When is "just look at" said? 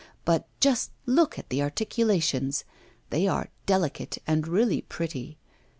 0.59-1.49